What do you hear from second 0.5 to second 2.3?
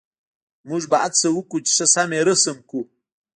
موږ به هڅه وکړو چې ښه یې